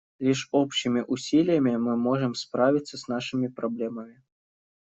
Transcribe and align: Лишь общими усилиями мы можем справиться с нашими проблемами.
Лишь 0.17 0.49
общими 0.51 1.01
усилиями 1.01 1.77
мы 1.77 1.95
можем 1.95 2.33
справиться 2.33 2.97
с 2.97 3.07
нашими 3.07 3.47
проблемами. 3.49 4.23